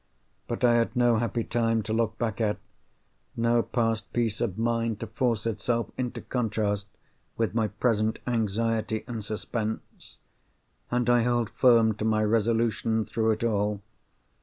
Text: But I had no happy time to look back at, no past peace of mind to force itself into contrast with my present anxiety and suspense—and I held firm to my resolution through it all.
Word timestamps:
But 0.47 0.63
I 0.63 0.73
had 0.77 0.95
no 0.95 1.17
happy 1.17 1.43
time 1.43 1.83
to 1.83 1.93
look 1.93 2.17
back 2.17 2.41
at, 2.41 2.57
no 3.37 3.61
past 3.61 4.11
peace 4.13 4.41
of 4.41 4.57
mind 4.57 4.99
to 5.01 5.05
force 5.05 5.45
itself 5.45 5.91
into 5.95 6.21
contrast 6.21 6.87
with 7.37 7.53
my 7.53 7.67
present 7.67 8.17
anxiety 8.25 9.03
and 9.05 9.23
suspense—and 9.23 11.07
I 11.07 11.19
held 11.19 11.51
firm 11.51 11.93
to 11.97 12.05
my 12.05 12.23
resolution 12.23 13.05
through 13.05 13.29
it 13.29 13.43
all. 13.43 13.81